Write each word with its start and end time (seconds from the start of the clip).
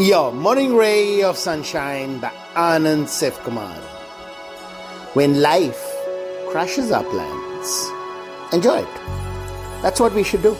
Your 0.00 0.30
morning 0.30 0.76
ray 0.76 1.24
of 1.24 1.36
sunshine 1.36 2.20
by 2.20 2.30
Anand 2.54 3.06
Sivkumar. 3.06 3.80
When 5.14 5.40
life 5.40 5.84
crushes 6.50 6.92
our 6.92 7.02
plans, 7.02 7.90
enjoy 8.52 8.82
it. 8.82 8.94
That's 9.82 9.98
what 9.98 10.14
we 10.14 10.22
should 10.22 10.42
do. 10.42 10.56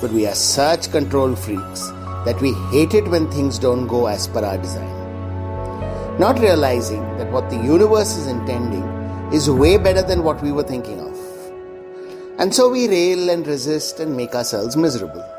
But 0.00 0.12
we 0.12 0.26
are 0.26 0.34
such 0.34 0.90
control 0.90 1.36
freaks 1.36 1.88
that 2.24 2.40
we 2.40 2.54
hate 2.72 2.94
it 2.94 3.06
when 3.08 3.30
things 3.30 3.58
don't 3.58 3.86
go 3.86 4.06
as 4.06 4.26
per 4.26 4.42
our 4.42 4.56
design. 4.56 6.18
Not 6.18 6.38
realizing 6.38 7.02
that 7.18 7.30
what 7.30 7.50
the 7.50 7.56
universe 7.56 8.16
is 8.16 8.28
intending 8.28 8.88
is 9.30 9.50
way 9.50 9.76
better 9.76 10.00
than 10.00 10.22
what 10.24 10.42
we 10.42 10.52
were 10.52 10.62
thinking 10.62 11.00
of. 11.00 12.40
And 12.40 12.54
so 12.54 12.70
we 12.70 12.88
rail 12.88 13.28
and 13.28 13.46
resist 13.46 14.00
and 14.00 14.16
make 14.16 14.34
ourselves 14.34 14.74
miserable. 14.74 15.34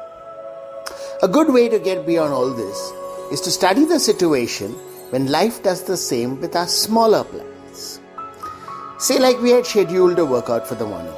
A 1.23 1.28
good 1.28 1.52
way 1.52 1.68
to 1.68 1.80
get 1.80 2.05
beyond 2.05 2.32
all 2.32 2.53
this 2.53 2.94
is 3.31 3.41
to 3.41 3.51
study 3.51 3.85
the 3.85 3.99
situation 3.99 4.71
when 5.11 5.31
life 5.31 5.61
does 5.61 5.83
the 5.83 5.97
same 5.97 6.39
with 6.41 6.55
our 6.55 6.67
smaller 6.67 7.23
plans. 7.23 7.99
Say, 8.97 9.19
like 9.19 9.39
we 9.39 9.52
had 9.52 9.65
scheduled 9.65 10.17
a 10.19 10.25
workout 10.25 10.67
for 10.67 10.75
the 10.75 10.85
morning 10.85 11.13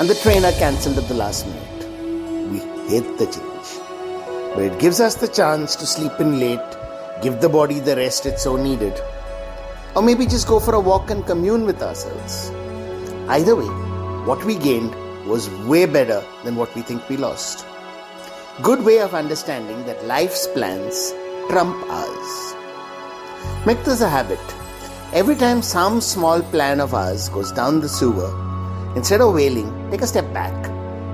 and 0.00 0.08
the 0.08 0.16
trainer 0.16 0.52
cancelled 0.52 0.98
at 0.98 1.08
the 1.08 1.14
last 1.14 1.46
minute. 1.46 2.50
We 2.50 2.58
hate 2.88 3.18
the 3.18 3.26
change, 3.26 4.54
but 4.54 4.64
it 4.64 4.78
gives 4.80 5.00
us 5.00 5.14
the 5.14 5.28
chance 5.28 5.76
to 5.76 5.86
sleep 5.86 6.12
in 6.18 6.40
late, 6.40 6.76
give 7.22 7.40
the 7.40 7.48
body 7.48 7.78
the 7.78 7.96
rest 7.96 8.26
it 8.26 8.40
so 8.40 8.56
needed, 8.56 9.00
or 9.94 10.02
maybe 10.02 10.26
just 10.26 10.48
go 10.48 10.58
for 10.58 10.74
a 10.74 10.80
walk 10.80 11.10
and 11.10 11.24
commune 11.24 11.64
with 11.64 11.82
ourselves. 11.82 12.50
Either 13.28 13.54
way, 13.54 13.66
what 14.26 14.44
we 14.44 14.56
gained 14.56 14.94
was 15.28 15.48
way 15.66 15.86
better 15.86 16.24
than 16.44 16.56
what 16.56 16.74
we 16.74 16.82
think 16.82 17.08
we 17.08 17.16
lost. 17.16 17.64
Good 18.62 18.84
way 18.84 18.98
of 19.00 19.14
understanding 19.14 19.86
that 19.86 20.04
life's 20.04 20.46
plans 20.48 21.12
trump 21.48 21.76
ours. 21.90 22.54
Make 23.66 23.82
this 23.84 24.02
a 24.02 24.08
habit. 24.08 24.38
Every 25.14 25.34
time 25.34 25.62
some 25.62 26.00
small 26.00 26.42
plan 26.42 26.80
of 26.80 26.92
ours 26.92 27.28
goes 27.30 27.52
down 27.52 27.80
the 27.80 27.88
sewer, 27.88 28.30
instead 28.94 29.22
of 29.22 29.34
wailing, 29.34 29.70
take 29.90 30.02
a 30.02 30.06
step 30.06 30.30
back 30.34 30.54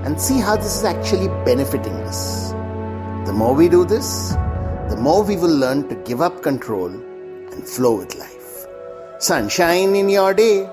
and 0.05 0.19
see 0.21 0.39
how 0.39 0.57
this 0.57 0.75
is 0.75 0.83
actually 0.83 1.29
benefiting 1.45 1.93
us. 2.09 2.51
The 3.25 3.33
more 3.33 3.55
we 3.55 3.69
do 3.69 3.85
this, 3.85 4.33
the 4.89 4.97
more 4.99 5.23
we 5.23 5.37
will 5.37 5.55
learn 5.55 5.87
to 5.89 5.95
give 6.03 6.21
up 6.21 6.43
control 6.43 6.87
and 6.87 7.67
flow 7.67 7.95
with 7.97 8.15
life. 8.15 8.67
Sunshine 9.19 9.95
in 9.95 10.09
your 10.09 10.33
day. 10.33 10.69